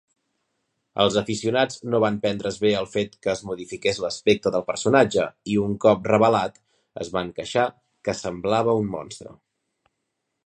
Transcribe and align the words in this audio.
Els 1.03 1.17
aficionats 1.19 1.75
no 1.95 1.99
van 2.03 2.15
prendre's 2.23 2.55
bé 2.63 2.71
el 2.77 2.87
fet 2.93 3.13
que 3.25 3.31
es 3.33 3.43
modifiqués 3.49 3.99
l'aspecte 4.05 4.53
del 4.55 4.65
personatge 4.71 5.25
i, 5.55 5.59
un 5.65 5.77
cop 5.85 6.09
revelat, 6.15 6.57
es 7.05 7.11
van 7.17 7.29
queixar 7.41 7.67
que 8.09 8.17
"semblava 8.25 8.79
un 8.85 8.89
monstre". 8.95 9.35